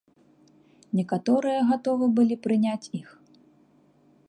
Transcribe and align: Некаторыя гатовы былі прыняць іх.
Некаторыя 0.99 1.59
гатовы 1.69 2.05
былі 2.17 2.35
прыняць 2.47 2.91
іх. 3.03 3.09